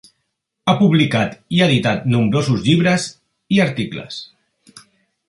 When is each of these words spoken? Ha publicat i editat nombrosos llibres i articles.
Ha 0.67 0.73
publicat 0.77 1.35
i 1.57 1.61
editat 1.65 2.09
nombrosos 2.13 2.65
llibres 2.69 3.05
i 3.57 3.63
articles. 3.67 4.19